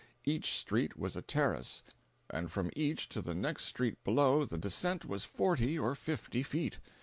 Each 0.25 0.57
street 0.57 0.97
was 0.97 1.15
a 1.15 1.21
terrace, 1.21 1.83
and 2.31 2.51
from 2.51 2.71
each 2.75 3.07
to 3.09 3.21
the 3.21 3.35
next 3.35 3.65
street 3.65 4.03
below 4.03 4.45
the 4.45 4.57
descent 4.57 5.05
was 5.05 5.25
forty 5.25 5.77
or 5.77 5.93
fifty 5.93 6.41
feet. 6.41 6.79